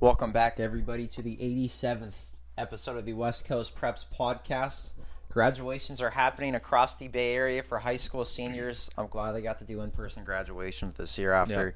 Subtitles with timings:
[0.00, 2.14] Welcome back, everybody, to the 87th
[2.56, 4.92] episode of the West Coast Preps podcast.
[5.30, 8.88] Graduations are happening across the Bay Area for high school seniors.
[8.96, 11.74] I'm glad they got to do in person graduations this year after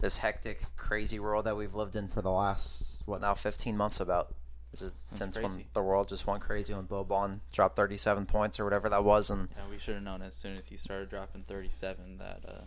[0.00, 3.98] this hectic, crazy world that we've lived in for the last, what now, 15 months
[3.98, 4.32] about.
[4.72, 5.66] Is since when crazy.
[5.74, 9.30] the world just went crazy when Bo Bond dropped 37 points or whatever that was?
[9.30, 12.60] And Yeah, we should have known as soon as he started dropping 37 that uh,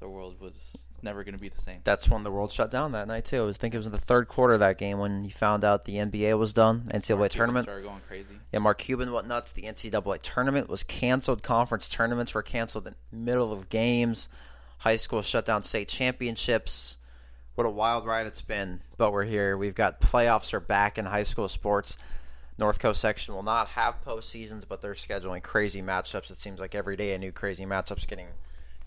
[0.00, 1.80] the world was never going to be the same.
[1.84, 3.42] that's when the world shut down that night, too.
[3.42, 5.64] I was think it was in the third quarter of that game when you found
[5.64, 7.64] out the NBA was done, NCAA Mark Cuban tournament.
[7.64, 8.34] started going crazy.
[8.52, 9.52] Yeah, Mark Cuban went nuts.
[9.52, 11.42] The NCAA tournament was canceled.
[11.42, 14.28] Conference tournaments were canceled in the middle of games.
[14.78, 16.98] High school shut down state championships.
[17.54, 18.80] What a wild ride it's been.
[18.96, 19.56] But we're here.
[19.56, 21.96] We've got playoffs are back in high school sports.
[22.58, 26.30] North Coast section will not have postseasons, but they're scheduling crazy matchups.
[26.30, 28.28] It seems like every day a new crazy matchup's getting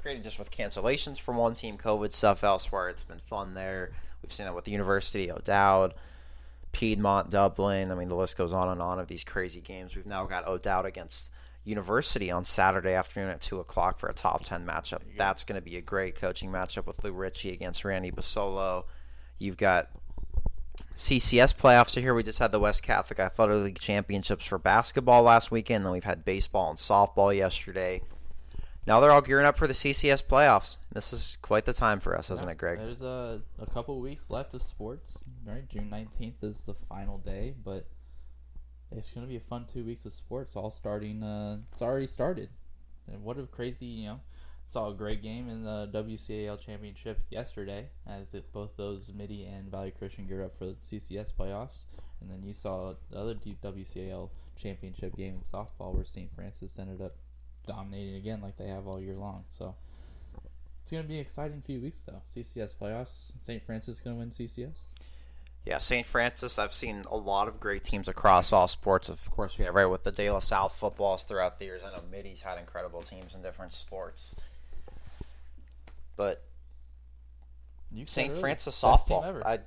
[0.02, 2.90] created just with cancellations from one team, COVID stuff elsewhere.
[2.90, 3.91] It's been fun there.
[4.22, 5.94] We've seen it with the University of O'Dowd.
[6.72, 7.91] Piedmont, Dublin.
[7.91, 9.96] I mean, the list goes on and on of these crazy games.
[9.96, 11.30] We've now got O'Dowd against
[11.63, 15.02] University on Saturday afternoon at 2 o'clock for a top 10 matchup.
[15.18, 18.86] That's going to be a great coaching matchup with Lou Richie against Randy Bessolo.
[19.38, 19.90] You've got
[20.96, 22.13] CCS playoffs are here.
[22.13, 25.86] We just had the West Catholic Athletic League championships for basketball last weekend.
[25.86, 28.02] Then we've had baseball and softball yesterday.
[28.87, 30.77] Now they're all gearing up for the CCS playoffs.
[30.91, 32.79] This is quite the time for us, isn't it, Greg?
[32.79, 35.68] There's a, a couple weeks left of sports, right?
[35.70, 37.85] June 19th is the final day, but
[38.91, 41.21] it's going to be a fun two weeks of sports, all starting.
[41.21, 42.49] Uh, it's already started.
[43.07, 44.20] And what a crazy, you know,
[44.65, 49.70] saw a great game in the WCAL championship yesterday as it, both those Mitty and
[49.70, 51.79] Valley Christian geared up for the CCS playoffs.
[52.20, 56.34] And then you saw the other WCAL championship game in softball where St.
[56.35, 57.15] Francis ended up
[57.65, 59.43] dominating again like they have all year long.
[59.57, 59.76] So
[60.81, 62.21] it's going to be an exciting few weeks though.
[62.35, 63.31] CCS playoffs.
[63.45, 63.63] St.
[63.63, 64.78] Francis going to win CCS.
[65.66, 66.07] Yeah, St.
[66.07, 69.09] Francis, I've seen a lot of great teams across all sports.
[69.09, 71.84] Of course, we have right with the De La Salle footballs throughout the years.
[71.85, 74.36] I know Mitty's had incredible teams in different sports.
[76.16, 76.44] But
[77.91, 78.36] You St.
[78.36, 79.44] Francis softball.
[79.46, 79.59] I,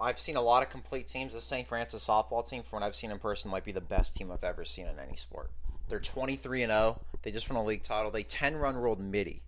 [0.00, 1.34] I've seen a lot of complete teams.
[1.34, 1.68] The St.
[1.68, 4.42] Francis softball team, from what I've seen in person, might be the best team I've
[4.42, 5.52] ever seen in any sport.
[5.92, 6.98] They're 23 and 0.
[7.20, 8.10] They just won a league title.
[8.10, 9.42] They 10 run ruled Mitty,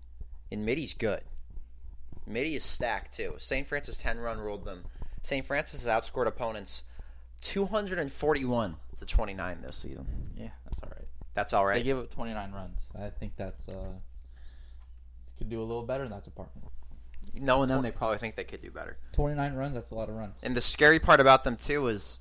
[0.52, 1.22] and Mitty's good.
[2.26, 3.36] Mitty is stacked too.
[3.38, 3.66] St.
[3.66, 4.84] Francis 10 run ruled them.
[5.22, 5.46] St.
[5.46, 6.82] Francis has outscored opponents
[7.40, 10.06] 241 to 29 this season.
[10.36, 11.08] yeah, that's all right.
[11.32, 11.76] That's all right.
[11.76, 12.90] They gave give up 29 runs.
[12.94, 13.94] I think that's uh
[15.38, 16.68] could do a little better in that department.
[17.32, 18.98] Knowing them, they probably think they could do better.
[19.12, 20.34] 29 runs, that's a lot of runs.
[20.42, 22.20] And the scary part about them too is,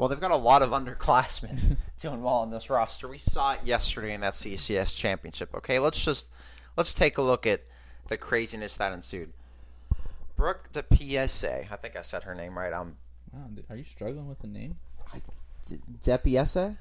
[0.00, 3.06] well, they've got a lot of underclassmen doing well on this roster.
[3.06, 5.54] We saw it yesterday in that CCS championship.
[5.54, 6.28] Okay, let's just
[6.78, 7.60] let's take a look at
[8.08, 9.30] the craziness that ensued.
[10.36, 12.72] Brooke the PSA, I think I said her name right.
[12.72, 12.96] Um,
[13.30, 14.76] Wow, are you struggling with the name?
[16.02, 16.76] Depiesa.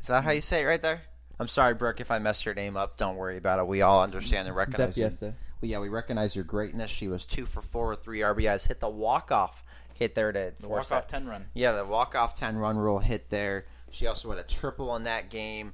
[0.00, 1.02] Is that how you say it right there?
[1.40, 2.96] I'm sorry, Brooke, if I messed your name up.
[2.96, 3.66] Don't worry about it.
[3.66, 4.96] We all understand and recognize.
[4.96, 5.34] Depiesa.
[5.60, 6.90] Well, yeah, we recognize your greatness.
[6.90, 8.68] She was two for four with three RBIs.
[8.68, 9.64] Hit the walk off
[10.02, 11.46] hit there to The walk off 10 run.
[11.54, 13.66] Yeah, the walk off ten run rule hit there.
[13.90, 15.72] She also had a triple in that game.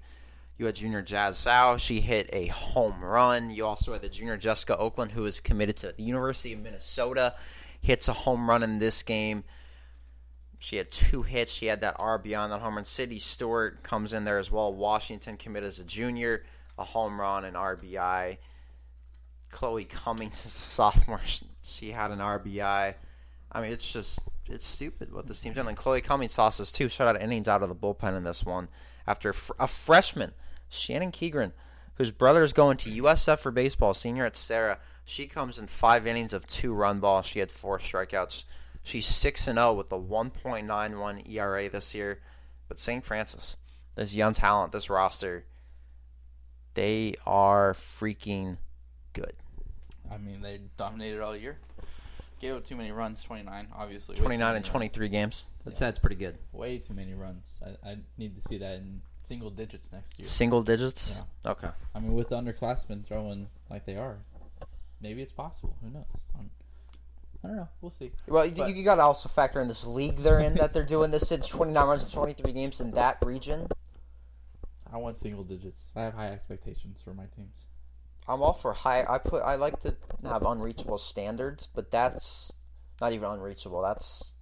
[0.59, 1.79] You had Junior Jazz Zhao.
[1.79, 3.51] She hit a home run.
[3.51, 7.35] You also had the Junior Jessica Oakland, who is committed to the University of Minnesota,
[7.81, 9.45] hits a home run in this game.
[10.59, 11.53] She had two hits.
[11.53, 12.85] She had that RBI on that home run.
[12.85, 14.75] City Stewart comes in there as well.
[14.75, 16.45] Washington committed as a junior,
[16.77, 18.39] a home run and RBI.
[19.51, 21.21] Chloe Cummings is a sophomore.
[21.63, 22.95] She had an RBI.
[23.51, 25.69] I mean, it's just it's stupid what this team's doing.
[25.69, 28.69] And Chloe Cummings tosses two shutout innings out of the bullpen in this one
[29.07, 30.33] after a fr- a freshman,
[30.69, 31.53] Shannon Keegren,
[31.95, 34.79] whose brother is going to USF for baseball, senior at Serra.
[35.05, 37.27] She comes in five innings of two run balls.
[37.27, 38.45] She had four strikeouts.
[38.83, 42.21] She's six and zero with a 1.91 ERA this year.
[42.69, 43.05] But St.
[43.05, 43.57] Francis,
[43.95, 45.45] this young talent, this roster,
[46.75, 48.59] they are freaking
[49.15, 49.33] good.
[50.11, 51.59] I mean, they dominated all year.
[52.41, 54.13] Gave up too many runs, 29, obviously.
[54.15, 54.71] way too 29 many and runs.
[54.71, 55.51] 23 games.
[55.65, 55.87] That's Yeah.
[55.89, 56.39] that's pretty good.
[56.53, 57.61] Way too many runs.
[57.65, 60.27] I, I need to see that in single digits next year.
[60.29, 61.21] Single digits.
[61.45, 61.51] Yeah.
[61.51, 61.69] Okay.
[61.95, 64.19] I mean, with the underclassmen throwing like they are,
[65.01, 65.77] maybe it's possible.
[65.83, 66.05] Who knows?
[66.39, 66.51] I'm,
[67.43, 67.69] I don't know.
[67.81, 68.13] We'll see.
[68.29, 70.85] Well, you, But- you got to also factor in this league they're in that they're
[70.87, 73.67] doing this in 29 runs in 23 games in that region.
[74.93, 75.91] I want single digits.
[75.97, 77.53] I have high expectations for my teams.
[78.29, 79.05] I'm all for high.
[79.09, 79.43] I put.
[79.43, 82.53] I like to have unreachable standards, but that's
[83.01, 83.81] not even unreachable.
[83.83, 84.35] That's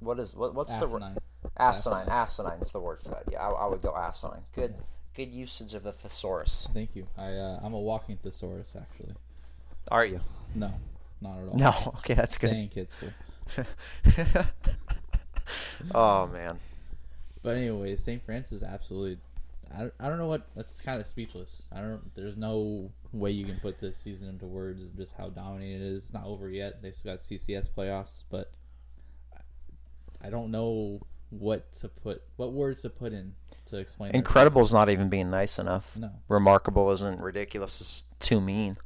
[0.00, 0.54] what is what?
[0.54, 1.16] What's the Asinine.
[1.58, 2.08] asinine?
[2.08, 3.24] Asinine is the word for that.
[3.30, 4.42] Yeah, I, I would go asinine.
[4.54, 4.84] Good, Yeah.
[5.14, 6.68] good usage of the thesaurus.
[6.74, 7.06] Thank you.
[7.16, 9.14] I uh, I'm a walking thesaurus actually.
[9.88, 10.20] Are you?
[10.54, 10.72] No,
[11.20, 11.56] not at all.
[11.56, 11.92] No.
[11.98, 12.50] Okay, that's good.
[12.50, 13.64] Stay in kids school.
[15.94, 16.58] oh man.
[17.42, 18.24] But anyway, St.
[18.24, 19.18] Francis absolutely.
[19.76, 20.46] I, I don't know what.
[20.54, 21.64] That's kind of speechless.
[21.72, 22.14] I don't.
[22.14, 24.90] There's no way you can put this season into words.
[24.90, 26.04] Just how dominating it is.
[26.04, 26.82] It's not over yet.
[26.82, 28.52] They still got CCS playoffs, but
[30.22, 33.34] I don't know what to put, what words to put in
[33.66, 34.12] to explain.
[34.12, 35.90] their Incredible's not even being nice enough.
[35.96, 36.10] No.
[36.28, 37.80] Remarkable isn't ridiculous.
[37.80, 38.76] It's too mean.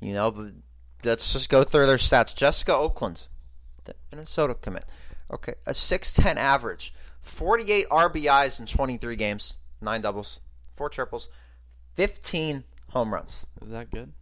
[0.00, 0.52] You know, but
[1.04, 2.34] let's just go through their stats.
[2.34, 3.26] Jessica Oakland,
[3.84, 4.84] the Minnesota commit.
[5.30, 10.40] Okay, a 6'10 average, 48 RBIs in 23 games, 9 doubles,
[10.76, 11.28] 4 triples,
[11.94, 13.46] 15 home runs.
[13.62, 14.12] Is that good?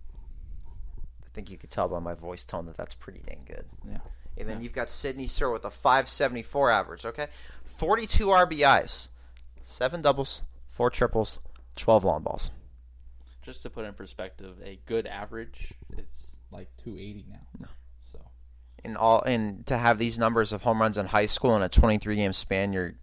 [1.24, 3.64] I think you could tell by my voice tone that that's pretty dang good.
[3.86, 3.98] Yeah.
[4.36, 4.62] And then Yeah.
[4.64, 7.28] you've got Sydney Sir with a 574 average, okay?
[7.64, 9.08] 42 RBIs,
[9.62, 11.38] 7 doubles, 4 triples,
[11.76, 12.50] 12 long balls.
[13.42, 17.46] Just to put in perspective, a good average is like 280 now.
[17.58, 17.68] No.
[18.02, 18.20] So
[18.84, 21.68] In all and to have these numbers of home runs in high school in a
[21.68, 22.94] 23 game span, you're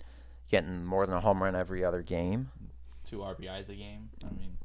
[0.49, 2.51] getting more than a home run every other game.
[3.09, 4.09] two RBIs a game.
[4.23, 4.57] I mean,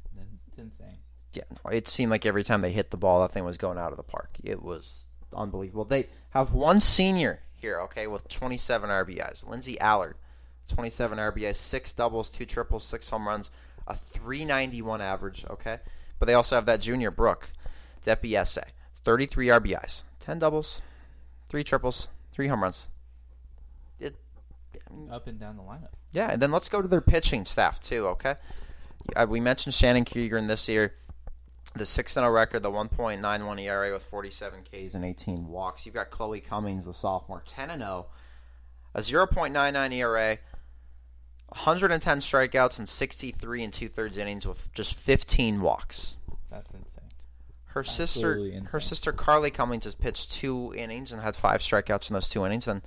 [0.47, 0.97] it's insane.
[1.33, 3.91] Yeah, it seemed like every time they hit the ball, that thing was going out
[3.91, 4.37] of the park.
[4.43, 5.85] It was unbelievable.
[5.85, 9.47] They have one senior here, okay, with 27 RBIs.
[9.47, 10.15] Lindsey Allard,
[10.67, 13.49] 27 RBIs, six doubles, two triples, six home runs,
[13.87, 15.79] a 391 average, okay.
[16.19, 17.51] But they also have that junior Brooke,
[18.05, 18.63] Depiese,
[19.03, 20.81] 33 RBIs, 10 doubles,
[21.47, 22.89] three triples, three home runs.
[24.73, 25.89] It, I mean, Up and down the lineup.
[26.11, 28.07] yeah, and then let's go to their pitching staff too.
[28.07, 28.35] Okay,
[29.15, 30.93] uh, we mentioned Shannon in this year,
[31.75, 34.93] the six and zero record, the one point nine one ERA with forty seven Ks
[34.93, 35.85] and eighteen walks.
[35.85, 38.07] You've got Chloe Cummings, the sophomore, ten and zero,
[38.93, 40.37] a zero point nine nine ERA,
[41.49, 45.61] one hundred and ten strikeouts and sixty three and two thirds innings with just fifteen
[45.61, 46.17] walks.
[46.49, 46.87] That's insane.
[47.67, 52.09] Her sister, Absolutely her sister Carly Cummings has pitched two innings and had five strikeouts
[52.09, 52.67] in those two innings.
[52.67, 52.81] And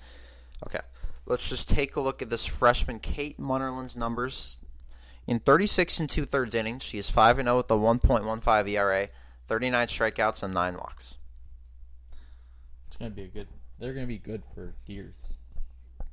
[0.67, 0.81] okay,
[1.27, 4.61] let's just take a look at this freshman Kate Munnerland's numbers.
[5.27, 9.09] In 36 and two thirds innings, she is five and zero with a 1.15 ERA,
[9.49, 11.19] 39 strikeouts and nine walks.
[12.89, 13.49] It's gonna be a good.
[13.79, 15.35] They're gonna be good for years,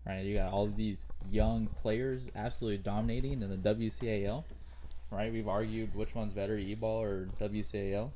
[0.06, 0.26] right?
[0.26, 4.46] You got all these young players absolutely dominating in the WCAL,
[5.12, 5.32] right?
[5.32, 8.12] We've argued which one's better, EBAL or WCAL.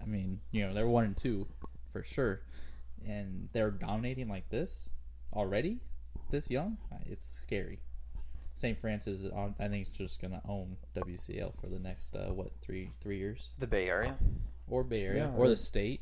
[0.00, 1.46] I mean, you know, they're one and two
[1.92, 2.40] for sure,
[3.06, 4.92] and they're dominating like this
[5.34, 5.78] already,
[6.32, 6.76] this young.
[7.06, 7.78] It's scary.
[8.54, 8.78] St.
[8.78, 12.90] Francis, uh, I think, is just gonna own WCL for the next uh, what three
[13.00, 14.16] three years, The Bay Area.
[14.68, 16.00] or Bay Area, Yeah, or the state.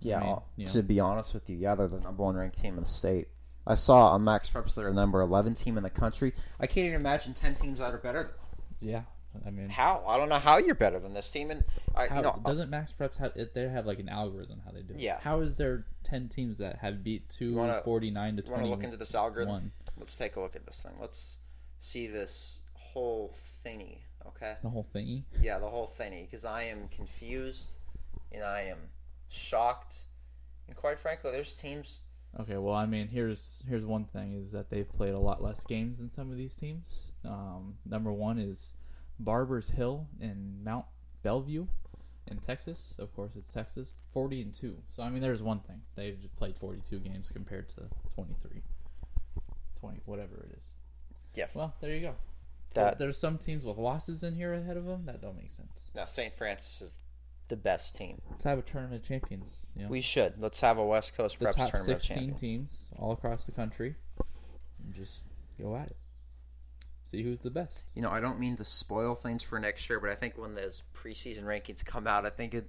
[0.00, 0.72] Yeah, I mean, you know.
[0.72, 3.28] to be honest with you, yeah, they're the number one ranked team in the state.
[3.64, 6.32] I saw a MaxPreps they're the number 11 team in the country.
[6.58, 8.32] I can't even imagine 10 teams that are better
[8.80, 9.02] Yeah,
[9.46, 10.04] I mean, How?
[10.06, 11.50] I don't know how you're better than this team.
[11.50, 11.64] And
[11.94, 14.94] I, How, you know, doesn't MaxPreps have they have like an algorithm how they do
[14.94, 15.00] it?
[15.00, 15.18] Yeah.
[15.20, 18.70] How is there ten teams that have beat two forty nine to you want twenty
[18.70, 19.52] to look into this algorithm?
[19.52, 19.72] one?
[19.98, 20.92] Let's take a look at this thing.
[21.00, 21.38] Let's
[21.80, 23.34] see this whole
[23.64, 23.98] thingy.
[24.26, 24.54] Okay.
[24.62, 25.24] The whole thingy.
[25.40, 26.28] Yeah, the whole thingy.
[26.30, 27.76] Because I am confused,
[28.32, 28.78] and I am
[29.28, 30.02] shocked,
[30.68, 32.00] and quite frankly, there's teams.
[32.40, 35.64] Okay, well, I mean, here's here's one thing is that they've played a lot less
[35.64, 37.12] games than some of these teams.
[37.24, 38.74] Um, number one is
[39.24, 40.84] Barbers Hill in Mont
[41.24, 41.68] Belvieu
[42.30, 42.94] in Texas.
[42.98, 44.76] Of course, it's Texas, forty and two.
[44.94, 47.82] So I mean, there's one thing they've just played forty two games compared to
[48.14, 48.62] 23,
[49.80, 50.70] 20, whatever it is.
[51.34, 51.46] Yeah.
[51.54, 52.14] Well, there you go.
[52.74, 55.90] That There's some teams with losses in here ahead of them that don't make sense.
[55.94, 56.34] now St.
[56.36, 56.96] Francis is
[57.48, 58.20] the best team.
[58.30, 59.66] Let's have a tournament of champions.
[59.76, 60.40] You know, We should.
[60.40, 62.40] Let's have a West Coast the Preps top tournament of 16 champions.
[62.40, 63.94] teams all across the country.
[64.82, 65.24] And just
[65.60, 65.96] go at it.
[67.12, 67.84] See who's the best.
[67.94, 70.54] You know, I don't mean to spoil things for next year, but I think when
[70.54, 72.66] those preseason rankings come out, I think it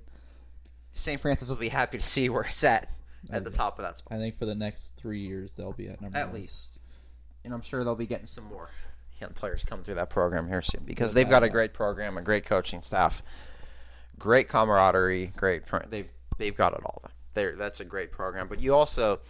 [0.91, 1.21] St.
[1.21, 2.89] Francis will be happy to see where it's at
[3.31, 3.55] at the Okay.
[3.57, 4.11] top of that spot.
[4.11, 6.41] I think for the next three years they'll be at number At one.
[6.41, 6.81] least.
[7.45, 8.69] And I'm sure they'll be getting some more
[9.21, 12.21] young players come through that program here soon because they've got a great program, a
[12.21, 13.23] great coaching staff,
[14.19, 15.63] great camaraderie, great.
[15.89, 17.01] They've they've got it all.
[17.33, 18.49] There, that's a great program.
[18.49, 19.21] But you also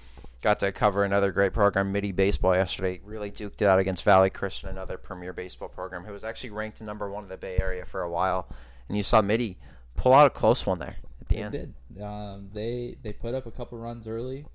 [0.43, 3.01] got to cover another great program, Mitty baseball yesterday.
[3.03, 6.81] Really duked it out against Valley Christian, another premier baseball program who was actually ranked
[6.81, 8.47] number one in the Bay Area for a while.
[8.87, 9.57] And you saw Mitty
[9.95, 11.51] pull out a close one there at the They end.
[11.53, 12.03] did.
[12.03, 14.45] Um, they they put up a couple runs early,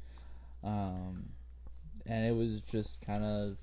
[0.62, 1.30] um,
[2.06, 3.56] and it was just kind of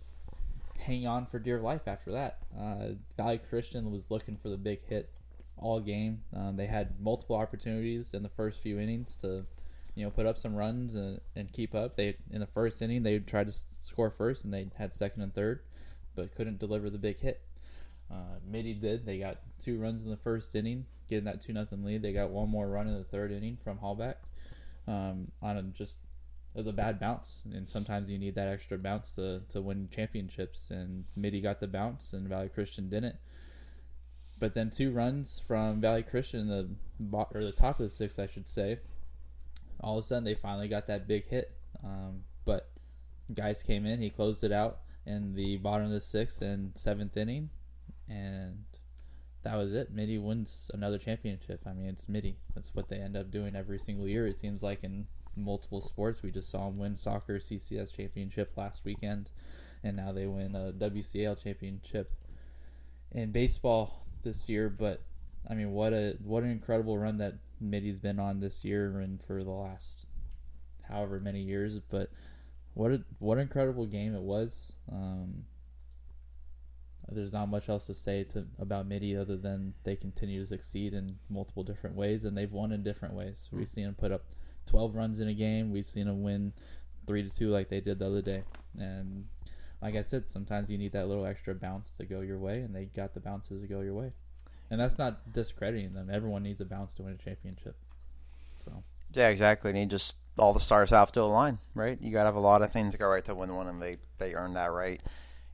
[0.79, 2.39] hang on for dear life after that.
[2.59, 5.09] Uh, Valley Christian was looking for the big hit
[5.57, 6.21] all game.
[6.35, 9.45] Um, they had multiple opportunities in the first few innings to,
[9.95, 11.95] you know, put up some runs and, and keep up.
[11.95, 15.33] They in the first inning they tried to score first and they had second and
[15.33, 15.61] third,
[16.15, 17.41] but couldn't deliver the big hit.
[18.11, 19.05] Uh, Mitty did.
[19.05, 22.01] They got two runs in the first inning, getting that two nothing lead.
[22.01, 24.15] They got one more run in the third inning from Hallback
[24.87, 25.97] um, on a just
[26.53, 29.89] it was a bad bounce, and sometimes you need that extra bounce to to win
[29.93, 30.69] championships.
[30.71, 33.15] And Mitty got the bounce, and Valley Christian didn't.
[34.39, 36.69] But then two runs from Valley Christian, the
[37.11, 38.79] or the top of the sixth, I should say.
[39.79, 41.51] All of a sudden, they finally got that big hit.
[41.83, 42.69] Um, but
[43.33, 47.15] guys came in, he closed it out in the bottom of the sixth and seventh
[47.17, 47.49] inning,
[48.09, 48.63] and
[49.43, 49.91] that was it.
[49.91, 51.61] Mitty wins another championship.
[51.65, 52.37] I mean, it's Mitty.
[52.55, 54.25] That's what they end up doing every single year.
[54.25, 56.23] It seems like in multiple sports.
[56.23, 59.29] We just saw them win soccer CCS championship last weekend,
[59.83, 62.09] and now they win a WCL championship
[63.11, 64.69] in baseball this year.
[64.69, 65.01] But
[65.49, 69.21] I mean, what a what an incredible run that Mitty's been on this year and
[69.25, 70.05] for the last
[70.89, 71.79] however many years.
[71.79, 72.09] But
[72.73, 74.73] what a what an incredible game it was.
[74.91, 75.45] Um,
[77.09, 80.93] there's not much else to say to about Mitty other than they continue to succeed
[80.93, 83.47] in multiple different ways, and they've won in different ways.
[83.51, 84.23] We've seen them put up
[84.67, 85.71] 12 runs in a game.
[85.71, 86.53] We've seen them win
[87.05, 88.43] three to two like they did the other day.
[88.77, 89.25] And
[89.81, 92.75] like I said, sometimes you need that little extra bounce to go your way, and
[92.75, 94.11] they got the bounces to go your way.
[94.69, 96.09] And that's not discrediting them.
[96.11, 97.75] Everyone needs a bounce to win a championship.
[98.59, 99.69] So Yeah, exactly.
[99.71, 101.97] And you just all the stars have to align, right?
[102.01, 103.97] You got to have a lot of things go right to win one, and they
[104.17, 105.01] they earned that right.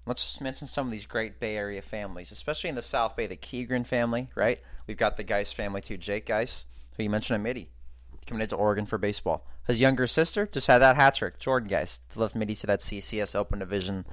[0.06, 3.27] Let's just mention some of these great Bay Area families, especially in the South Bay.
[3.27, 4.60] The Keegren family, right?
[4.88, 5.98] We've got the Geis family too.
[5.98, 6.65] Jake Geis,
[6.98, 7.70] who you mentioned, at Mitty,
[8.25, 9.46] coming into Oregon for baseball.
[9.68, 12.80] His younger sister just had that hat trick, Jordan Geis, to lift Mitty to that
[12.80, 14.06] CCS Open Division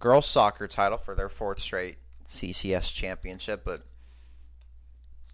[0.00, 1.96] girls soccer title for their fourth straight
[2.28, 3.64] CCS championship.
[3.64, 3.86] But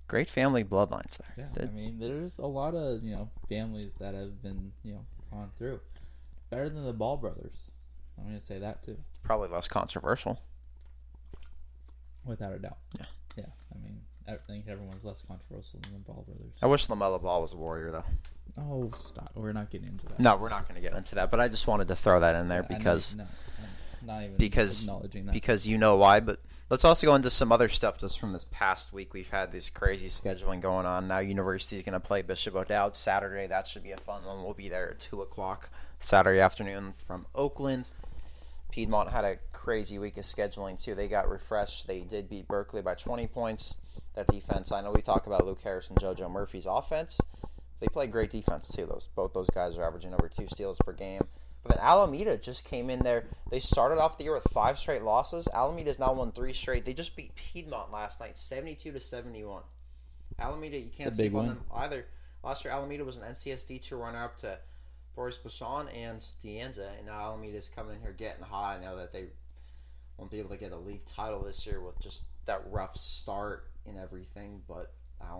[0.08, 1.34] great family bloodlines there.
[1.36, 4.94] yeah, That- I mean, there's a lot of you know families that have been you
[4.94, 5.80] know gone through.
[6.50, 7.70] Better than the Ball brothers.
[8.18, 10.40] I'm gonna say that too, probably less controversial.
[12.24, 12.78] without a doubt.
[12.98, 13.04] Yeah.
[13.36, 13.44] yeah.
[13.74, 16.52] I mean, I think everyone's less controversial than the Ball brothers.
[16.62, 18.04] I wish LaMelo Ball was a Warrior though.
[18.60, 19.30] Oh, stop!
[19.36, 20.18] We're not getting into that.
[20.18, 22.34] No, we're not going to get into that, but I just wanted to throw that
[22.34, 23.28] in there I know- because no, I'm
[24.02, 25.32] not even because- acknowledging that.
[25.32, 26.20] because you know why.
[26.20, 26.40] But
[26.70, 29.14] let's also go into some other stuff just from this past week.
[29.14, 31.08] We've had this crazy scheduling going on.
[31.08, 33.46] Now University is going to play Bishop O'Dowd Saturday.
[33.46, 34.42] That should be a fun one.
[34.42, 37.90] We'll be there at two o'clock Saturday afternoon from Oakland.
[38.70, 40.94] Piedmont had a crazy week of scheduling too.
[40.94, 41.86] They got refreshed.
[41.86, 43.78] They did beat Berkeley by 20 points.
[44.14, 44.72] That defense.
[44.72, 47.20] I know we talk about Luke Harris and JoJo Murphy's offense.
[47.80, 48.86] They play great defense too.
[48.86, 51.22] Those both those guys are averaging over two steals per game.
[51.62, 53.24] But then Alameda just came in there.
[53.50, 55.48] They started off the year with five straight losses.
[55.52, 56.84] Alameda's now won three straight.
[56.84, 59.62] They just beat Piedmont last night, seventy-two to seventy-one.
[60.38, 61.46] Alameda, you can't sleep on win.
[61.48, 62.06] them either.
[62.44, 64.58] Last year, Alameda was an NCSD two runner-up to
[65.14, 68.78] Forrest Bashan and De Anza, and now Alameda's coming in here getting hot.
[68.78, 69.26] I know that they
[70.16, 73.68] won't be able to get a league title this year with just that rough start
[73.86, 74.92] and everything, but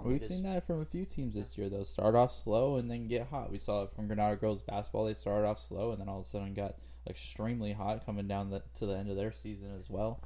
[0.04, 1.82] We've seen that from a few teams this year, though.
[1.82, 3.50] Start off slow and then get hot.
[3.50, 5.06] We saw it from Granada girls basketball.
[5.06, 6.76] They started off slow and then all of a sudden got
[7.08, 10.20] extremely hot coming down the, to the end of their season as well.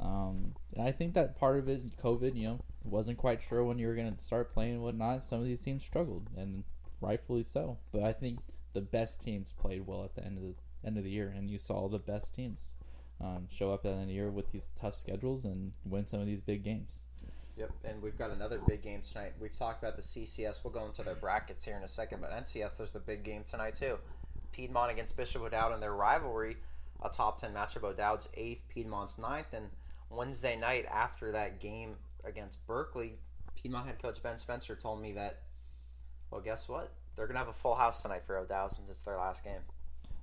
[0.00, 3.78] Um, and I think that part of it, COVID, you know, wasn't quite sure when
[3.78, 5.22] you were going to start playing and whatnot.
[5.22, 6.64] Some of these teams struggled, and
[7.00, 7.78] rightfully so.
[7.92, 8.38] But I think
[8.74, 10.54] the best teams played well at the end of the
[10.86, 12.74] end of the year, and you saw the best teams
[13.20, 16.06] um, show up at the end of the year with these tough schedules and win
[16.06, 17.06] some of these big games.
[17.58, 19.32] Yep, and we've got another big game tonight.
[19.40, 20.62] We've talked about the CCS.
[20.62, 23.42] We'll go into their brackets here in a second, but NCS, there's the big game
[23.50, 23.98] tonight too.
[24.52, 26.56] Piedmont against Bishop O'Dowd in their rivalry,
[27.02, 27.82] a top ten matchup.
[27.82, 29.66] O'Dowd's eighth, Piedmont's ninth, and
[30.08, 33.18] Wednesday night after that game against Berkeley,
[33.56, 35.40] Piedmont head coach Ben Spencer told me that,
[36.30, 36.92] well, guess what?
[37.16, 39.62] They're gonna have a full house tonight for O'Dowd since it's their last game.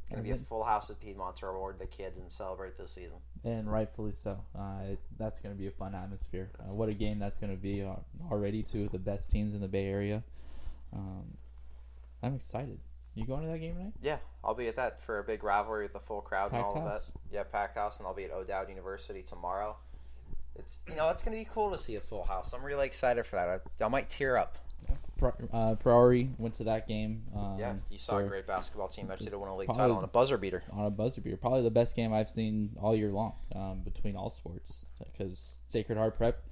[0.08, 2.92] It's gonna be a full house at Piedmont to reward the kids and celebrate this
[2.92, 3.18] season.
[3.44, 4.40] and rightfully so.
[4.58, 6.50] Uh, it- that's going to be a fun atmosphere.
[6.60, 7.96] Uh, what a game that's going to be uh,
[8.32, 8.62] already.
[8.64, 10.24] Two of the best teams in the Bay Area.
[10.94, 11.38] Um,
[12.24, 12.80] I'm excited.
[13.14, 13.94] You going to that game tonight?
[14.02, 16.66] Yeah, I'll be at that for a big rivalry with the full crowd and Packed
[16.66, 17.12] all of that.
[17.32, 19.78] Yeah, packed house, and I'll be at O'Dowd University tomorrow.
[20.58, 22.52] It's you know it's gonna be cool to see a full house.
[22.54, 23.62] I'm really excited for that.
[23.82, 24.58] I, I might tear up.
[25.22, 27.24] Uh, Priory went to that game.
[27.36, 29.98] Um, Yeah, you saw a great basketball team actually to win a league Probably- title
[29.98, 30.64] on a buzzer beater.
[30.72, 31.38] on a buzzer beater.
[31.38, 35.98] Probably the best game I've seen all year long um, between all sports because Sacred
[35.98, 36.44] Heart Prep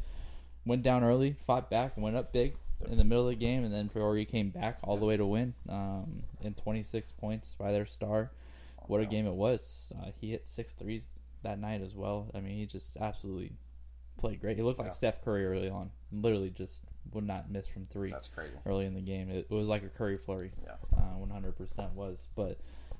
[0.65, 2.55] went down early, fought back, went up big
[2.89, 5.25] in the middle of the game, and then Priory came back all the way to
[5.25, 8.31] win um, in 26 points by their star.
[8.87, 9.91] What a game it was!
[9.97, 11.07] Uh, he hit six threes
[11.43, 12.29] that night as well.
[12.33, 13.53] I mean, he just absolutely
[14.17, 14.57] played great.
[14.57, 14.93] He looked like Yeah.
[14.93, 15.91] Steph Curry early on.
[16.11, 18.53] Literally, just would not miss from three That's crazy.
[18.65, 19.29] early in the game.
[19.29, 20.51] It, it was like a Curry flurry.
[20.63, 20.75] Yeah.
[20.97, 22.27] Uh, 100% was.
[22.35, 22.57] But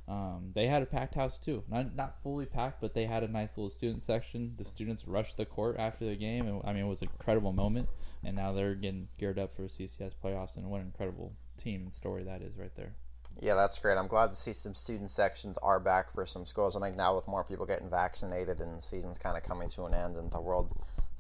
[0.08, 1.64] um, they had a packed house too.
[1.70, 4.54] Not not fully packed, but they had a nice little student section.
[4.58, 7.54] The students rushed the court after the game, and I mean it was an incredible
[7.54, 7.88] moment.
[8.26, 11.94] And now they're getting geared up for CCS playoffs, and what an incredible team and
[11.94, 12.94] story that is right there.
[13.42, 13.98] Yeah, that's great.
[13.98, 16.76] I'm glad to see some student sections are back for some schools.
[16.76, 19.86] I think now with more people getting vaccinated and the season's kind of coming to
[19.86, 20.72] an end and the world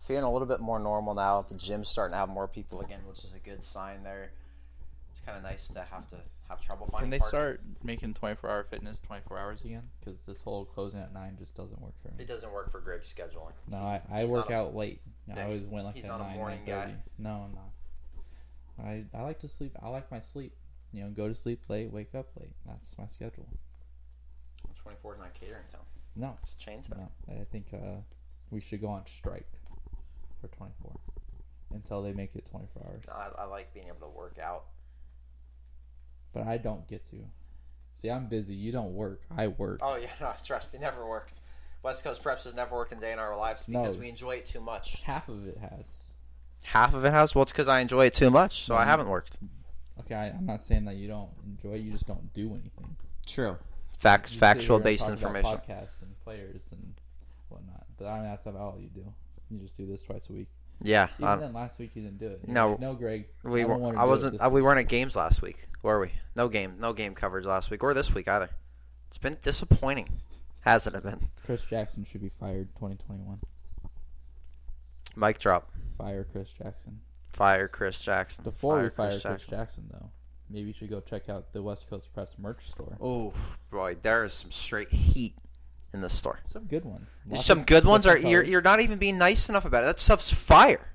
[0.06, 1.46] feeling a little bit more normal now.
[1.50, 4.32] The gym's starting to have more people again, which is a good sign there.
[5.12, 6.18] It's kind of nice to have to
[6.50, 7.06] have trouble finding.
[7.06, 7.30] Can they parking.
[7.30, 9.84] start making 24 hour fitness 24 hours again?
[10.00, 12.16] Because this whole closing at 9 just doesn't work for me.
[12.24, 13.54] It doesn't work for Greg's scheduling.
[13.70, 15.02] No, I, I work a- out late.
[15.32, 16.96] I Yeah, always went like he's at not a morning guy.
[17.18, 18.86] No, I'm not.
[18.86, 19.74] I, I like to sleep.
[19.82, 20.54] I like my sleep.
[20.92, 22.52] You know, go to sleep late, wake up late.
[22.66, 23.48] That's my schedule.
[24.82, 25.82] 24 is not catering town.
[26.16, 26.98] No, Let's change that.
[26.98, 27.10] no.
[27.30, 28.02] I think uh,
[28.52, 29.48] we should go on strike
[30.48, 30.92] for 24
[31.74, 33.04] until they make it 24 hours.
[33.38, 34.66] I, I like being able to work out.
[36.34, 37.18] But I don't get to.
[38.02, 38.54] See, I'm busy.
[38.56, 39.22] You don't work.
[39.36, 39.80] I work.
[39.82, 41.40] Oh yeah, no, trust me, never worked.
[41.84, 44.00] West Coast Preps has never worked a day in our lives because No.
[44.02, 45.02] we enjoy it too much.
[45.04, 46.06] Half of it has.
[46.64, 47.36] Half of it has.
[47.36, 49.38] Well, it's because I enjoy it too much, so I haven't worked.
[50.00, 51.82] Okay, I, I'm not saying that you don't enjoy it.
[51.82, 52.96] You just don't do anything.
[53.28, 53.58] True.
[54.00, 55.58] Fact, You factual based talk about information.
[55.60, 56.94] podcasts and players and
[57.50, 57.86] whatnot.
[57.98, 59.14] But I mean, that's about all you do.
[59.54, 60.48] You just do this twice a week.
[60.82, 61.08] Yeah.
[61.18, 62.42] Even um, then, last week you didn't do it.
[62.46, 62.72] You're No.
[62.72, 63.28] like, no, Greg.
[63.44, 64.42] we wanna I wasn't.
[64.42, 66.12] Uh, we week." weren't at games last week, were we?
[66.36, 66.76] No game.
[66.80, 68.50] No game coverage last week or this week either.
[69.08, 70.10] It's been disappointing,
[70.62, 71.30] hasn't it been?
[71.46, 72.68] Chris Jackson should be fired.
[72.76, 73.40] 2021.
[75.16, 75.72] Mic drop.
[75.98, 77.00] Fire Chris Jackson.
[77.32, 78.44] Fire Chris Jackson.
[78.44, 79.52] Before we fire Chris Chris Jackson.
[79.58, 80.10] Jackson, though,
[80.50, 82.98] maybe you should go check out the West Coast Preps merch store.
[83.00, 83.34] Oh
[83.72, 85.36] boy, there is some straight heat
[85.94, 86.40] in the store.
[86.46, 87.10] Some good ones.
[87.28, 89.88] Lots some of good ones are you're you're not even being nice enough about it.
[89.88, 90.90] That stuff's fire.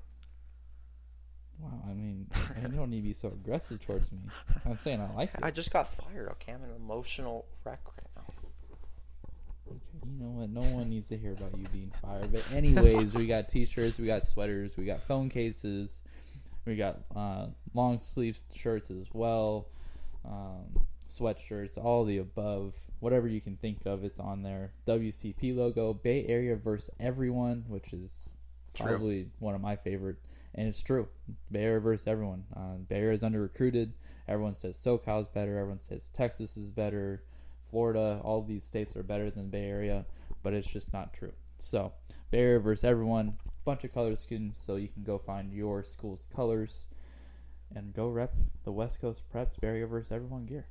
[1.59, 2.27] Wow, I mean,
[2.61, 4.19] you don't need to be so aggressive towards me.
[4.65, 5.39] I'm saying I like it.
[5.41, 6.29] I just got fired.
[6.33, 8.33] Okay, I'm an emotional wreck right now.
[9.67, 10.49] Okay, you know what?
[10.49, 12.31] No one needs to hear about you being fired.
[12.31, 16.01] But anyways, we got t-shirts, we got sweaters, we got phone cases,
[16.65, 19.67] we got uh, long sleeve shirts as well,
[20.25, 20.81] um,
[21.19, 22.75] sweatshirts, all the above.
[22.99, 24.71] Whatever you can think of, it's on there.
[24.87, 28.33] WCP logo, Bay Area versus everyone, which is
[28.73, 28.87] True.
[28.87, 30.17] probably one of my favorite.
[30.55, 31.07] And it's true.
[31.51, 32.43] Bay Area versus everyone.
[32.55, 33.93] Uh, Bay Area is under recruited.
[34.27, 35.57] Everyone says SoCal's better.
[35.57, 37.23] Everyone says Texas is better.
[37.69, 40.05] Florida, all these states are better than Bay Area,
[40.41, 41.33] but it's just not true.
[41.57, 41.93] So,
[42.31, 46.27] Bay Area versus everyone, bunch of color schemes, so you can go find your school's
[46.33, 46.87] colors
[47.75, 50.65] and go rep the West Coast Preps Bay Area versus everyone gear.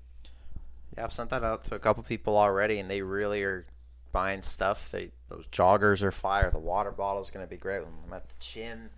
[0.98, 3.64] Yeah, I've sent that out to a couple people already, and they really are
[4.11, 4.90] buying stuff.
[4.90, 6.50] They those joggers are fire.
[6.50, 8.90] The water bottle is going to be great when I'm at the gym.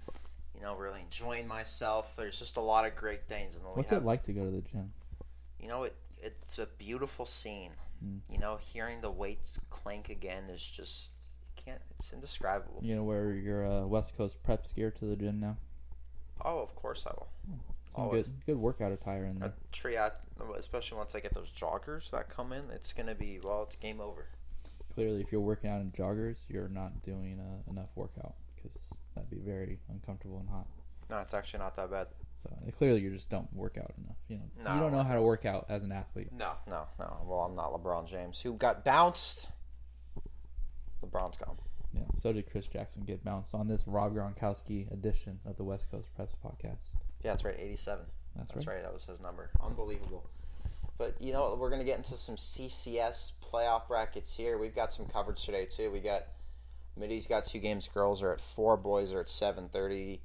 [0.55, 2.15] You know, really enjoying myself.
[2.17, 3.55] There's just a lot of great things.
[3.55, 4.91] And What's have- it like to go to the gym?
[5.61, 7.73] You know, it it's a beautiful scene.
[8.03, 8.21] Mm.
[8.31, 11.11] You know, hearing the weights clink again is just
[11.55, 11.83] you can't.
[11.99, 12.81] It's indescribable.
[12.81, 15.59] You know, wear your uh, West Coast Preps gear to the gym now.
[16.43, 17.29] Oh, of course I will.
[17.91, 18.27] Some Always.
[18.27, 19.53] good good workout attire in A there.
[19.73, 20.13] triat,
[20.57, 23.65] especially once I get those joggers that come in, it's gonna be well.
[23.65, 24.27] It's game over.
[24.95, 29.31] Clearly, if you're working out in joggers, you're not doing uh, enough workout because that'd
[29.31, 30.67] be very uncomfortable and hot.
[31.09, 32.07] No, it's actually not that bad.
[32.43, 34.17] So clearly, you just don't work out enough.
[34.29, 36.29] You know, No, you don't know how to work out as an athlete.
[36.33, 37.17] No, no, no.
[37.27, 39.49] Well, I'm not LeBron James, who got bounced.
[41.05, 41.57] LeBron's gone.
[41.93, 42.03] Yeah.
[42.15, 46.09] So did Chris Jackson get bounced on this Rob Gronkowski edition of the West Coast
[46.17, 46.95] Preps podcast.
[47.23, 47.57] Yeah, that's right.
[47.59, 48.05] 87.
[48.37, 48.75] That's, That's right.
[48.75, 48.83] right.
[48.83, 49.51] That was his number.
[49.61, 50.25] Unbelievable.
[50.99, 54.59] But you know, we're gonna get into some CCS playoff brackets here.
[54.59, 55.91] We've got some coverage today too.
[55.91, 56.27] We got
[56.97, 57.89] Mitty's got two games.
[57.89, 58.77] Girls are at four.
[58.77, 60.21] Boys are at seven thirty.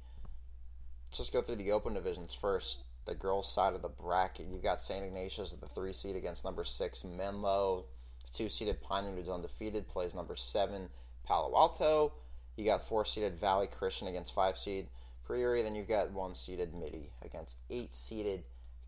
[1.08, 2.80] Let's just go through the open divisions first.
[3.06, 4.46] The girls' side of the bracket.
[4.50, 5.04] You've got St.
[5.04, 7.84] Ignatius at the three seed against number six Menlo.
[8.32, 10.88] Two seeded Pinewood who's undefeated plays number seven
[11.24, 12.12] Palo Alto.
[12.56, 14.88] You got four seeded Valley Christian against five seed
[15.26, 15.62] Priory.
[15.62, 18.44] Then you've got one seeded Mitty against eight seeded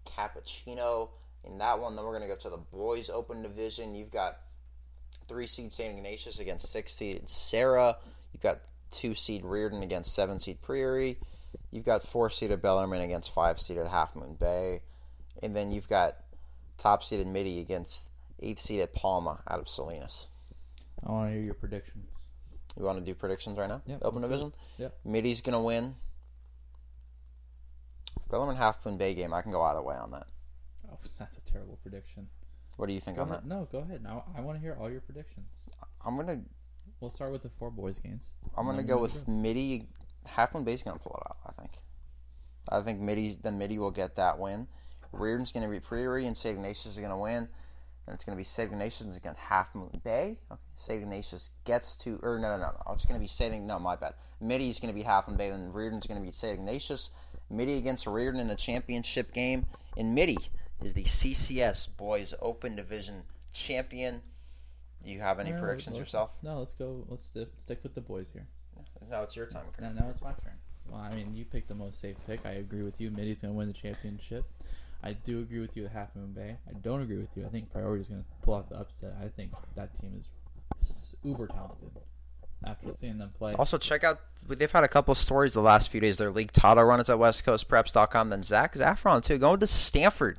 [0.07, 1.11] Capuchino.
[1.45, 3.95] In that one, then we're going to go to the boys' open division.
[3.95, 4.39] You've got
[5.29, 5.97] three seed St.
[5.97, 7.97] Ignatius against six seed Serra.
[8.33, 11.19] You've got two seed Riordan against seven seed Priory.
[11.71, 14.83] You've got four seeded Bellarmine against five seeded Half Moon Bay.
[15.43, 16.17] And then you've got
[16.77, 18.03] top seeded Mitty against
[18.41, 20.29] eighth seeded Palma out of Salinas.
[21.07, 22.09] I want to hear your predictions.
[22.77, 23.83] You want to do predictions right now?
[23.87, 23.97] Yeah.
[24.03, 24.53] Open division?
[24.79, 24.89] Yeah.
[25.05, 25.95] Mitty's going to win.
[28.31, 30.27] Bellarmine Half Moon Bay game, I can go either way on that.
[30.91, 32.29] Oh, that's a terrible prediction.
[32.77, 33.43] What do you think Go on ahead.
[33.43, 33.49] that?
[33.49, 34.03] No, go ahead.
[34.03, 35.49] Now I want to hear all your predictions.
[36.05, 36.41] I'm gonna
[37.01, 38.33] We'll start with the four boys games.
[38.57, 39.29] I'm gonna go with this.
[39.29, 39.87] Mitty.
[40.27, 41.37] Half Moon Bay's gonna pull it out.
[41.47, 41.73] I think.
[42.69, 43.39] I think Mitty.
[43.41, 44.67] Then Mitty will get that win.
[45.13, 46.57] Riordan's gonna be Priory, and St.
[46.57, 47.49] Ignatius is gonna win.
[48.07, 48.73] And it's gonna be St.
[48.73, 50.39] Ignatius against Half Moon Bay.
[50.51, 50.61] Okay.
[50.77, 51.03] St.
[51.03, 52.93] Ignatius gets to, or no, no, no, no.
[52.95, 53.63] It's gonna be St.
[53.63, 54.15] No, my bad.
[54.41, 56.55] Mitty's gonna be Half Moon Bay, and Riordan's gonna be St.
[56.59, 57.11] Ignatius.
[57.51, 60.39] Mitty against Riordan in the championship game, and Mitty
[60.83, 64.21] is the CCS Boys Open Division champion.
[65.03, 66.35] Do you have any No, predictions let's- yourself?
[66.43, 67.05] No, let's go.
[67.09, 68.47] Let's sti- stick with the boys here.
[69.09, 69.65] No, it's your time.
[69.73, 69.81] Chris.
[69.95, 70.59] Now, now it's my turn.
[70.91, 72.45] Well, I mean, you picked the most safe pick.
[72.45, 73.11] I agree with you.
[73.11, 74.45] Mitty's going to win the championship.
[75.03, 76.57] I do agree with you with Half Moon Bay.
[76.69, 77.47] I don't agree with you.
[77.47, 79.15] I think Priority is going to pull off the upset.
[79.23, 80.21] I think that team
[80.81, 81.91] is uber talented.
[82.65, 84.21] After seeing them play, Also, check out.
[84.49, 86.17] They've had a couple stories the last few days.
[86.17, 88.31] Their league title run is at WestCoastPreps.com.
[88.31, 90.39] Then Zach Zaffron too, going to Stanford.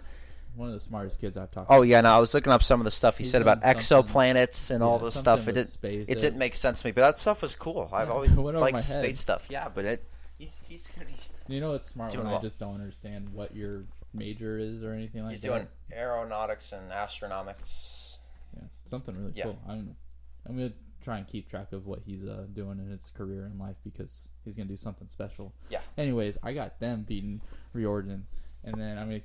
[0.56, 1.72] one of the smartest kids I've talked.
[1.72, 3.62] Oh yeah, no, I was looking up some of the stuff he He's said about
[3.62, 5.48] exoplanets and all Yeah, this something stuff.
[5.48, 7.90] It did, space it that- didn't make sense to me, but that stuff was cool.
[7.94, 9.46] I've Yeah, always it liked space stuff.
[9.50, 10.04] Yeah, but it
[10.38, 11.10] he's he's gonna,
[11.48, 12.38] You know, it's smart when well.
[12.38, 15.48] I just don't understand what your major is or anything like he's that.
[15.48, 18.18] He's doing aeronautics and astronomics.
[18.58, 19.44] Yeah, something really Yeah.
[19.46, 19.60] cool.
[19.68, 19.96] I'm
[20.48, 23.58] I'm gonna try and keep track of what he's uh, doing in his career in
[23.58, 25.54] life because he's gonna do something special.
[25.70, 25.80] Yeah.
[25.98, 27.42] Anyways, I got them beating
[27.74, 28.26] Riordan,
[28.64, 29.22] and then I'm gonna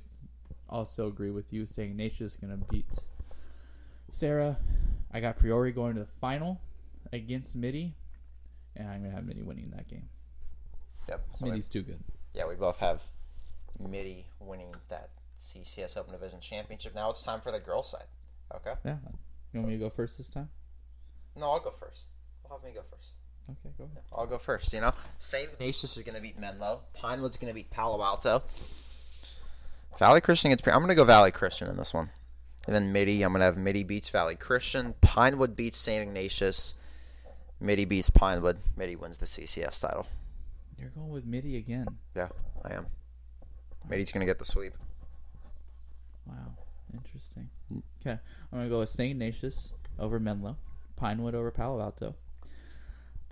[0.69, 2.85] also agree with you saying Nature's gonna beat
[4.09, 4.57] Serra.
[5.11, 6.61] I got Priory going to the final
[7.13, 7.93] against Mitty,
[8.75, 10.09] and I'm gonna have Mitty winning that game.
[11.09, 11.25] Yep.
[11.35, 11.99] So Mitty's too good.
[12.33, 13.01] yeah, we both have
[13.79, 15.09] Mitty winning that
[15.41, 16.95] CCS Open Division championship.
[16.95, 18.05] Now it's time for the girls' side.
[18.55, 18.73] Okay.
[18.83, 18.97] Yeah.
[19.53, 20.49] You want me to go first this time?
[21.37, 22.05] No, I'll go first.
[22.43, 23.09] We'll have me go first.
[23.49, 24.03] Okay, go ahead.
[24.13, 24.73] I'll go first.
[24.73, 25.49] You know, St.
[25.53, 26.81] Ignatius is going to beat Menlo.
[26.93, 28.43] Pinewood's going to beat Palo Alto.
[29.99, 30.65] Valley Christian gets.
[30.67, 32.09] I'm going to go Valley Christian in this one.
[32.65, 34.95] And then Mitty, I'm going to have Mitty beats Valley Christian.
[35.01, 36.01] Pinewood beats St.
[36.01, 36.73] Ignatius.
[37.59, 38.57] Mitty beats Pinewood.
[38.75, 40.07] Mitty wins the CCS title.
[40.79, 41.85] You're going with Mitty again.
[42.15, 42.29] Yeah,
[42.63, 42.87] I am.
[43.87, 44.73] Mitty's going to get the sweep.
[46.27, 46.57] Wow,
[46.93, 47.49] interesting.
[48.01, 48.19] Okay,
[48.51, 49.11] I'm gonna go with St.
[49.11, 50.57] Ignatius over Menlo,
[50.95, 52.15] Pinewood over Palo Alto.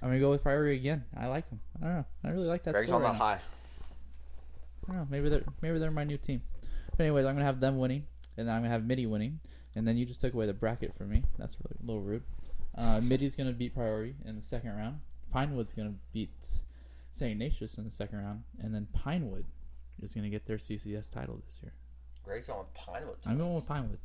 [0.01, 1.05] I'm gonna go with Priory again.
[1.15, 1.61] I like them.
[1.81, 2.05] I don't know.
[2.25, 3.25] I really like that Greg's score on right that now.
[3.25, 3.41] high.
[4.83, 5.07] I don't know.
[5.09, 6.41] Maybe they're maybe they're my new team.
[6.91, 8.05] But anyways, I'm gonna have them winning,
[8.37, 9.39] and then I'm gonna have Mitty winning,
[9.75, 11.23] and then you just took away the bracket from me.
[11.37, 12.23] That's really a little rude.
[12.77, 14.99] Uh, Mitty's gonna beat Priority in the second round.
[15.31, 16.31] Pinewood's gonna beat
[17.13, 17.31] St.
[17.31, 19.45] Ignatius in the second round, and then Pinewood
[20.01, 21.71] is gonna get their CCS title this year.
[22.23, 23.17] Greg's on with Pinewood.
[23.25, 23.99] I'm going with Pinewood.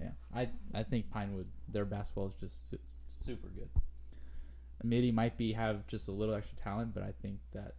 [0.00, 2.78] Yeah, I I think Pinewood their basketball is just su-
[3.24, 3.68] super good.
[4.84, 7.74] Mitty might be have just a little extra talent, but I think that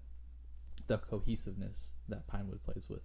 [0.87, 3.01] the cohesiveness that Pinewood plays with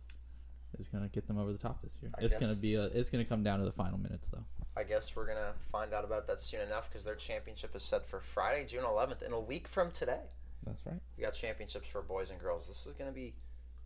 [0.79, 2.11] is going to get them over the top this year.
[2.19, 4.29] I it's going to be a it's going to come down to the final minutes
[4.31, 4.45] though.
[4.77, 8.05] I guess we're gonna find out about that soon enough because their championship is set
[8.05, 10.19] for Friday, June 11th, in a week from today.
[10.67, 10.99] That's right.
[11.17, 12.67] We got championships for boys and girls.
[12.67, 13.35] This is gonna be,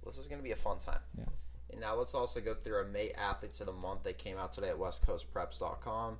[0.07, 1.01] this is gonna be a fun time.
[1.19, 1.25] Yeah.
[1.71, 4.03] And now let's also go through our May athletes of the month.
[4.03, 6.19] They came out today at WestCoastPreps.com.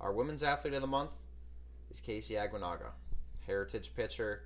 [0.00, 1.10] Our women's athlete of the month
[1.90, 2.90] is Casey Aguinaga,
[3.46, 4.42] heritage pitcher.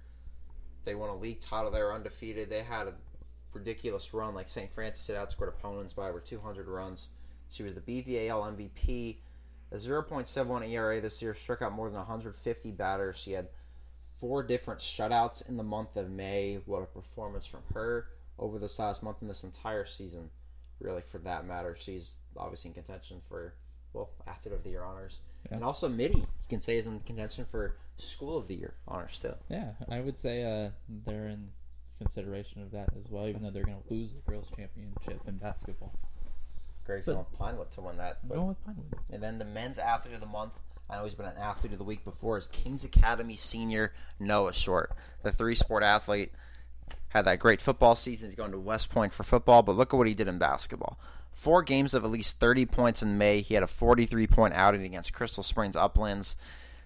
[0.84, 1.70] They won a league title.
[1.70, 2.48] They were undefeated.
[2.48, 2.94] They had a
[3.52, 4.34] ridiculous run.
[4.34, 4.72] Like St.
[4.72, 7.08] Francis did, outscored opponents by over 200 runs.
[7.50, 9.16] She was the BVAL MVP.
[9.70, 13.18] A 0.71 ERA this year, struck out more than 150 batters.
[13.18, 13.48] She had
[14.16, 16.60] four different shutouts in the month of May.
[16.64, 18.06] What a performance from her
[18.38, 20.30] over this last month and this entire season,
[20.80, 21.76] really, for that matter.
[21.78, 23.54] She's obviously in contention for,
[23.92, 25.20] well, Athlete of the Year honors.
[25.48, 25.56] Yeah.
[25.56, 29.18] And also, Mitty, you can say, is in contention for School of the Year honors,
[29.20, 29.34] too.
[29.48, 30.70] Yeah, I would say uh,
[31.06, 31.48] they're in
[31.98, 35.36] consideration of that as well, even though they're going to lose the girls' championship in
[35.36, 35.92] basketball.
[36.86, 38.26] But- going with Pinewood to win that.
[38.26, 38.94] But, going with Pinewood.
[39.10, 40.54] and then the men's athlete of the month,
[40.88, 44.54] I know he's been an athlete of the week before, is Kings Academy senior Noah
[44.54, 44.92] Short.
[45.22, 46.32] The three sport athlete
[47.10, 48.28] had that great football season.
[48.28, 50.98] He's going to West Point for football, but look at what he did in basketball.
[51.32, 53.40] Four games of at least 30 points in May.
[53.40, 56.36] He had a 43 point outing against Crystal Springs Uplands.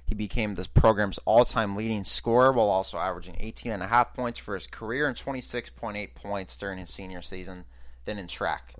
[0.04, 4.66] He became this program's all time leading scorer while also averaging 18.5 points for his
[4.66, 7.64] career and 26.8 points during his senior season.
[8.04, 8.74] Then in track,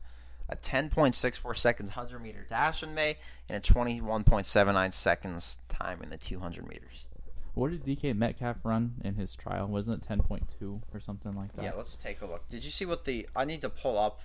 [0.48, 3.16] a 10.64 seconds 100 meter dash in May
[3.48, 7.07] and a 21.79 seconds time in the 200 meters.
[7.54, 9.66] What did DK Metcalf run in his trial?
[9.66, 11.62] Wasn't it 10.2 or something like that?
[11.62, 12.48] Yeah, let's take a look.
[12.48, 13.28] Did you see what the?
[13.36, 14.22] I need to pull up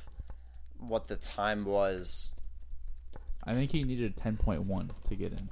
[0.79, 2.31] what the time was.
[3.43, 5.49] I think he needed a 10.1 to get in.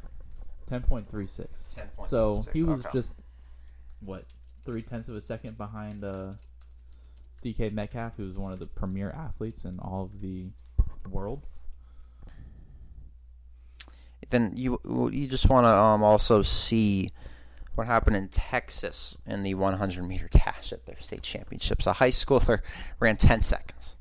[0.69, 1.05] 10.36.
[1.07, 2.89] 10.36, So he was okay.
[2.91, 3.13] just,
[4.01, 4.25] what,
[4.65, 6.33] three tenths of a second behind uh,
[7.43, 10.47] DK Metcalf, who's one of the premier athletes in all of the
[11.09, 11.45] world.
[14.31, 14.79] Then you
[15.13, 17.11] you just want to um, also see
[17.75, 21.85] what happened in Texas in the 100 meter dash at their state championships.
[21.88, 22.61] A high schooler
[22.99, 23.95] ran 10 seconds.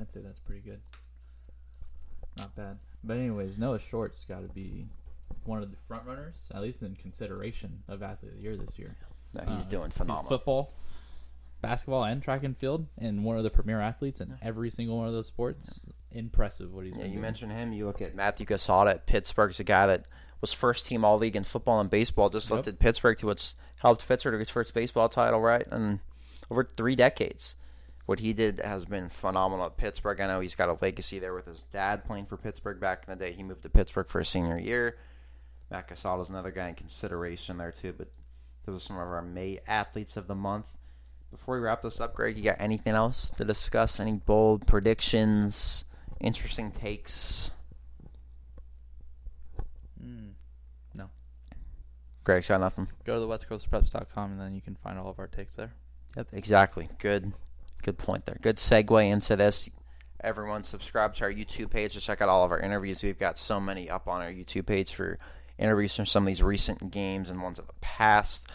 [0.00, 0.80] I'd say that's pretty good.
[2.38, 2.78] Not bad.
[3.04, 4.86] But anyways, Noah Short's got to be
[5.44, 8.78] one of the front runners, at least in consideration of athlete of the year this
[8.78, 8.96] year.
[9.34, 10.28] No, he's Uh, doing phenomenal.
[10.28, 10.72] football,
[11.60, 15.06] basketball and track and field, and one of the premier athletes in every single one
[15.06, 15.86] of those sports.
[16.12, 17.22] Impressive what he's Yeah, been you doing.
[17.22, 17.72] mentioned him.
[17.72, 19.50] You look at Matthew Casada at Pittsburg.
[19.50, 20.06] He's a guy that
[20.40, 22.30] was first team All League in football and baseball.
[22.30, 22.56] Just Yep.
[22.56, 25.66] lifted Pittsburg to what's helped Pittsburg to its first baseball title, right?
[25.70, 26.00] And
[26.50, 27.56] over three decades,
[28.06, 30.20] what he did has been phenomenal at Pittsburg.
[30.20, 33.12] I know he's got a legacy there with his dad playing for Pittsburg back in
[33.12, 33.32] the day.
[33.32, 34.96] He moved to Pittsburg for his senior year.
[35.70, 37.92] Matt is another guy in consideration there too.
[37.92, 38.08] But
[38.64, 40.66] those are some of our May athletes of the month.
[41.30, 44.00] Before we wrap this up, Greg, you got anything else to discuss?
[44.00, 45.84] Any bold predictions?
[46.20, 47.50] Interesting takes?
[50.02, 50.30] Mm.
[52.28, 52.88] Greg's got nothing.
[53.06, 55.72] Go to the westcoastpreps.com and then you can find all of our takes there.
[56.14, 56.90] Yep, exactly.
[56.98, 57.32] Good,
[57.82, 58.36] good point there.
[58.42, 59.70] Good segue into this.
[60.20, 63.02] Everyone, subscribe to our YouTube page to check out all of our interviews.
[63.02, 65.18] We've got so many up on our YouTube page for
[65.56, 68.46] interviews from some of these recent games and ones of the past.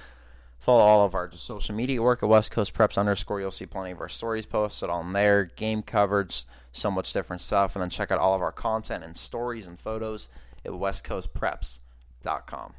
[0.59, 3.41] Follow all of our social media work at West Coast Preps underscore.
[3.41, 7.75] You'll see plenty of our stories posted on there, game coverage, so much different stuff.
[7.75, 10.29] And then check out all of our content and stories and photos
[10.63, 12.75] at westcoastpreps.com.